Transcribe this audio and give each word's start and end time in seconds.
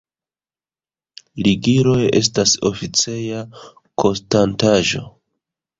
Ligiloj 1.47 1.99
estas 2.21 2.57
oficeja 2.73 3.47
konstantaĵo. 4.05 5.07